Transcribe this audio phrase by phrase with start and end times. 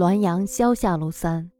[0.00, 1.50] 滦阳萧下路三，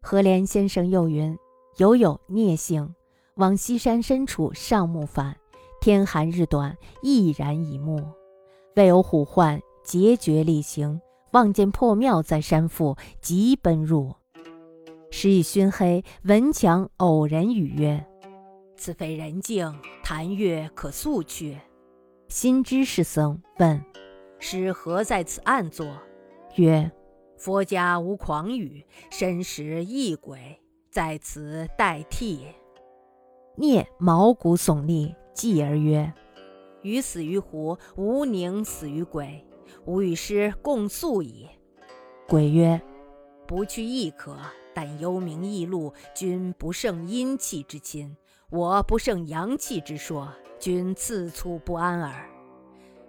[0.00, 1.36] 何莲先生又云：
[1.78, 2.94] 犹有孽性，
[3.34, 5.34] 往西山深处上木返，
[5.80, 8.00] 天寒日短，毅然以目。
[8.76, 11.00] 未有虎患，节绝力行，
[11.32, 14.14] 望见破庙在山腹，急奔入。
[15.10, 18.06] 时已熏黑，闻墙偶人语曰
[18.78, 21.58] ：“此非人境，谈月可速去。”
[22.30, 23.84] 心知是僧，问
[24.38, 25.84] ：“师何在此暗坐？”
[26.54, 26.88] 曰
[27.38, 30.60] ：“佛家无狂语，身识异鬼，
[30.90, 32.46] 在此代替。”
[33.56, 36.12] 聂毛骨悚立，继而曰
[36.82, 39.44] ：“鱼死于湖，吾宁死于鬼。
[39.84, 41.48] 吾与师共宿矣。”
[42.28, 42.80] 鬼曰
[43.46, 44.36] ：“不去亦可。”
[44.74, 48.16] 但幽冥异路，君不胜阴气之亲，
[48.48, 52.30] 我不胜阳气之说，君自促不安耳。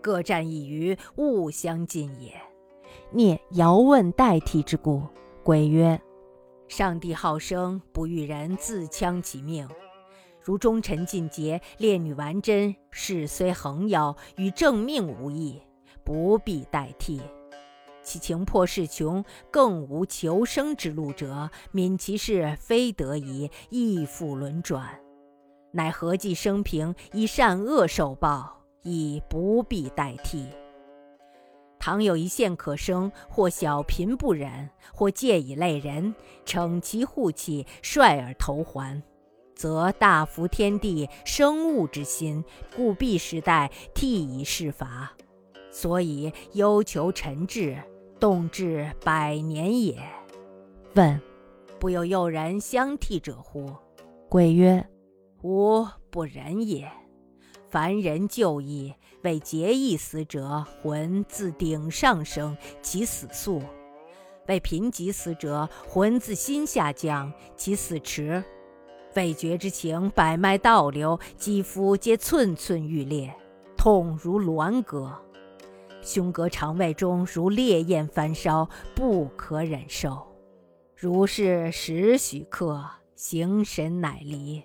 [0.01, 2.33] 各占一隅，勿相近也。
[3.11, 5.01] 聂遥问代替之故，
[5.43, 5.99] 鬼曰：
[6.67, 9.67] 上帝好生，不欲人自戕其命。
[10.43, 15.59] 如忠臣尽节，烈女完贞，事虽横夭，与正命无异，
[16.03, 17.19] 不必代替。
[18.03, 24.87] 其情迫事穷，更无求生之路者，悯其事非得已，亦复轮转，
[25.71, 30.47] 乃合计生平，以善恶受报，亦不必代替。
[31.79, 36.13] 倘有一线可生，或小贫不忍，或借以类人，
[36.45, 39.01] 逞其护气，率尔投还，
[39.55, 42.43] 则大服天地生物之心，
[42.75, 45.13] 故必时代替以释法，
[45.71, 47.77] 所以忧求臣志。
[48.19, 49.97] 动至百年也。
[50.93, 51.21] 问：
[51.79, 53.73] 不有诱人相替者乎？
[54.27, 54.85] 鬼曰：
[55.41, 56.91] 吾不仁也。
[57.69, 63.61] 凡人就义，为结义死者，魂自顶上升，其死速；
[64.47, 68.43] 为贫瘠死者，魂自心下降，其死迟；
[69.15, 73.33] 为绝之情，百脉倒流，肌肤皆寸寸欲裂，
[73.77, 75.15] 痛如鸾割。
[76.01, 80.25] 胸膈肠胃中如烈焰翻烧，不可忍受。
[80.95, 82.83] 如是十许刻，
[83.15, 84.63] 形神乃离。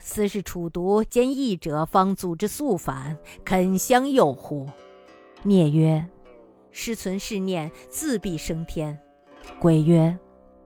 [0.00, 4.66] 斯是楚毒，兼义者方组之速反，肯相诱乎？
[5.44, 6.04] 聂曰：
[6.72, 8.98] 师存是念，自必升天。
[9.60, 10.18] 鬼曰：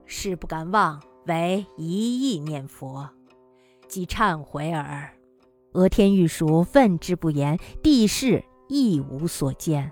[0.05, 3.07] 是不敢忘，唯一意念佛，
[3.87, 5.13] 即忏悔耳。
[5.73, 8.43] 俄天欲熟，愤之不言，地势。
[8.67, 9.91] 亦无所见。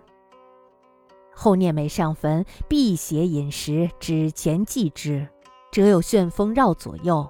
[1.32, 5.30] 后念每上坟，辟邪饮食，指前祭之，
[5.72, 7.30] 辄有旋风绕左右。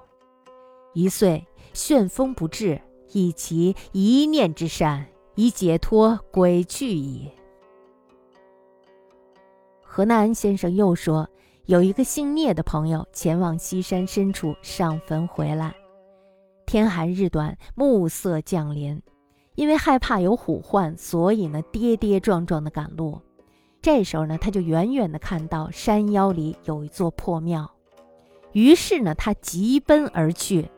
[0.94, 2.80] 一岁，旋风不至，
[3.12, 5.04] 以其一念之善，
[5.34, 7.28] 以解脱鬼去矣。
[9.82, 11.28] 何南安先生又说，
[11.66, 15.74] 有一个姓聂的朋友前往西山深处上坟回来，
[16.64, 19.02] 天寒日短，暮色降临。
[19.56, 23.20] 因为害怕有虎患，所以呢跌跌撞撞的赶路。
[23.80, 27.70] 这时候呢，他就远远的看到山腰里有一座破庙，
[28.52, 30.68] 于是呢，他急奔而去。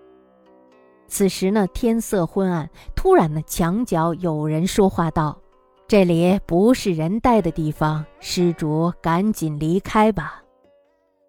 [1.08, 5.38] 此时呢，天色昏暗，突然呢，墙角有人说话道
[5.86, 10.42] ：“这里不是人待的地方，施主赶紧离开吧。”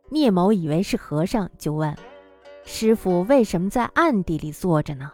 [0.09, 1.95] 聂某以为是和尚，就问
[2.65, 5.11] ：“师傅为什么在暗地里坐着呢？”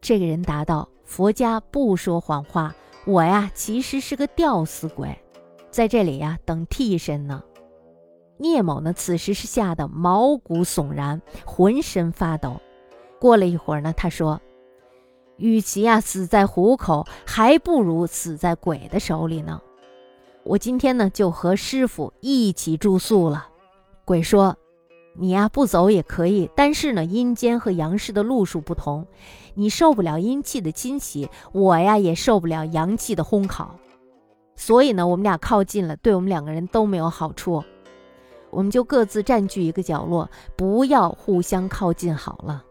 [0.00, 0.88] 这个人答道。
[1.08, 2.74] 佛家不说谎话，
[3.06, 5.18] 我呀其实是个吊死鬼，
[5.70, 7.42] 在这里呀等替身呢。
[8.36, 12.60] 聂某呢此时是吓得毛骨悚然，浑身发抖。
[13.18, 14.40] 过了一会儿呢，他说
[15.36, 19.60] ：“与其呀死在虎口，还不如死在鬼的手里呢。
[20.44, 23.48] 我今天呢就和师傅一起住宿了。”
[24.04, 24.56] 鬼说。
[25.20, 29.04] 你呀，不走也可以，但是呢，阴间和阳世的路数不同，
[29.54, 33.74] 你受不了阴气的侵袭，我呀也受不了阳气的烘烤，
[34.54, 37.64] 所以呢，我们俩靠近了，对我们两个人都没有好处，
[38.50, 42.62] 我们就各自占据一个角落，不要互相靠近好了。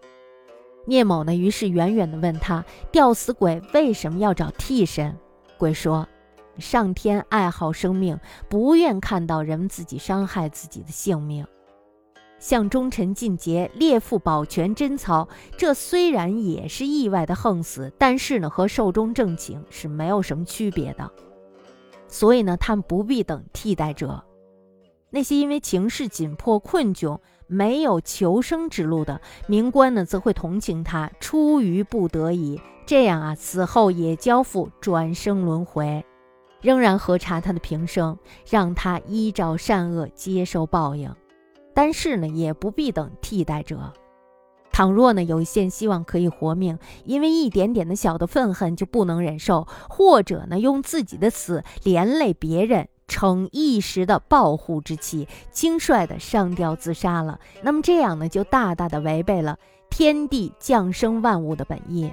[0.88, 2.64] 聂某呢，于是远远地问他：
[2.94, 5.14] 吊死鬼为什么要找替身？
[5.58, 6.08] 鬼说：
[6.60, 8.18] 上天爱好生命，
[8.48, 11.46] 不愿看到人们自己伤害自己的性命。
[12.40, 21.12] 向忠臣尽节，列父保全贞操，这虽然也是意外的横死，但是呢，和寿终正寝是没有什么区别的。
[22.08, 24.24] 所以呢，他们不必等替代者。
[25.10, 36.06] 那些因为情势紧迫、困窘、没有求生之路的民官呢，则会同情他，出于不得已，这样啊，死后也交付转生轮回。
[36.62, 38.18] 仍然核查他的平生，
[38.50, 41.14] 让他依照善恶接受报应。
[41.74, 43.94] 但是呢，也不必等替代者。
[44.72, 59.58] 倘若呢有一线希望可以活命，因为一点点的小的愤恨就不能忍受，或者呢用自己的死连累别人，逞一时的报复之气，轻率的上吊自杀了，那么这样呢就大大的违背了
[59.90, 62.12] 天地降生万物的本意。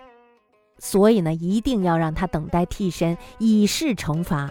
[0.78, 4.50] 所以呢，一定要让他等待替身，以示惩罚。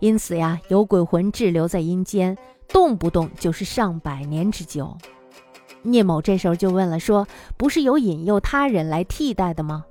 [0.00, 2.36] 因此呀，有鬼魂滞留在阴间，
[2.68, 4.96] 动不动就是上百年之久。
[5.82, 7.26] 聂某这时候就问了，说
[7.56, 9.84] ：“不是有引诱他人来替代的吗？”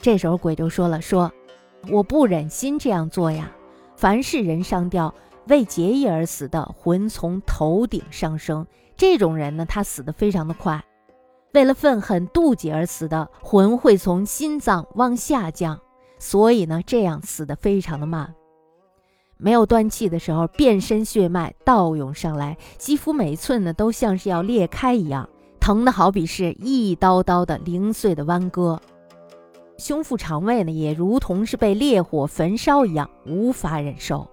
[0.00, 1.30] 这时候鬼就说了：“说
[1.90, 3.50] 我不忍心这样做呀。
[4.00, 5.14] 凡是人上吊
[5.48, 8.66] 为结义而死的，魂从头顶上升，
[8.96, 10.82] 这种人呢，他死的非常的快。”
[11.52, 15.78] 为了愤恨妒忌而死的魂会从心脏往下降，
[16.18, 18.34] 所以呢，这样死的非常的慢。
[19.36, 25.28] 没有断气的时候，变身血脉倒涌上来，肌肤每寸呢都像是要裂开一样，
[25.60, 28.80] 疼的好比是一刀刀的零碎的剜割。
[29.80, 34.28] 胸腹肠胃呢也如同是被烈火焚烧一样，无法忍受。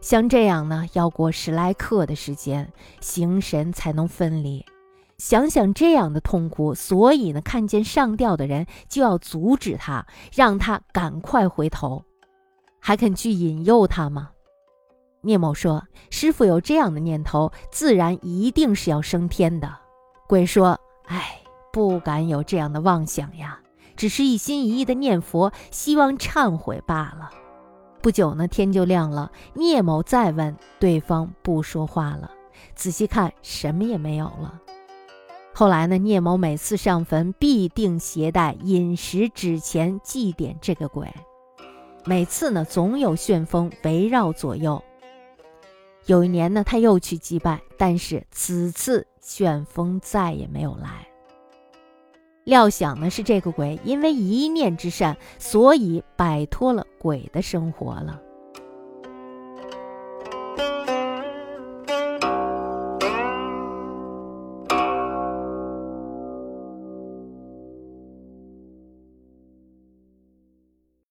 [0.00, 4.64] 像这样呢，要过十来刻的时间，形神才能分离。
[5.18, 12.04] 想想这样的痛苦，所以呢，看见上吊的人就要阻止他，让他赶快回头，
[12.80, 14.30] 还肯去引诱他吗？
[15.22, 19.76] 聂某说：“师傅有这样的念头，自然一定是要升天的。”
[20.28, 21.40] 鬼说：“哎，
[21.72, 23.58] 不敢有这样的妄想呀，
[23.98, 27.30] 只是一心一意的念佛，希望忏悔罢了。”
[28.00, 29.30] 不久呢，天就亮了。
[29.54, 32.30] 聂某再问，对方不说话了。
[32.76, 34.60] 仔细看，什么也没有了。
[35.52, 41.12] 后来呢，聂某每次上坟必定携带饮食纸钱祭奠这个鬼，
[42.04, 44.80] 每次呢总有旋风围绕左右。
[46.06, 51.07] 有一年呢，他又去祭拜，但是此次旋风再也没有来。
[52.48, 58.22] 料想呢是这个鬼因为一念之善，所以摆脱了鬼的生活了。